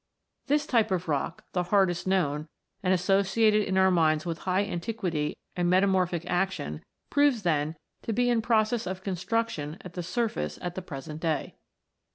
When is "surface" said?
10.01-10.57